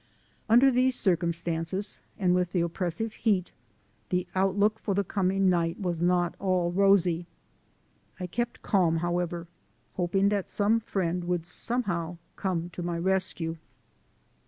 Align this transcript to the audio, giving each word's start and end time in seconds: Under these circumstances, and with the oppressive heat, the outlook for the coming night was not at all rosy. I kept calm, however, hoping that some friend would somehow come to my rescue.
Under 0.49 0.71
these 0.71 0.95
circumstances, 0.95 1.99
and 2.17 2.33
with 2.33 2.53
the 2.53 2.61
oppressive 2.61 3.13
heat, 3.13 3.51
the 4.09 4.25
outlook 4.33 4.79
for 4.79 4.95
the 4.95 5.03
coming 5.03 5.47
night 5.47 5.79
was 5.79 6.01
not 6.01 6.33
at 6.33 6.41
all 6.41 6.71
rosy. 6.71 7.27
I 8.19 8.25
kept 8.25 8.63
calm, 8.63 8.97
however, 9.05 9.45
hoping 9.97 10.29
that 10.29 10.49
some 10.49 10.79
friend 10.79 11.25
would 11.25 11.45
somehow 11.45 12.17
come 12.35 12.69
to 12.71 12.81
my 12.81 12.97
rescue. 12.97 13.57